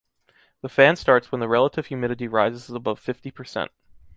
The 0.63 0.67
fan 0.67 0.95
starts 0.95 1.31
when 1.31 1.41
the 1.41 1.47
relative 1.47 1.85
humidity 1.85 2.27
rises 2.27 2.71
above 2.71 2.99
fifty 2.99 3.29
percent 3.29 3.69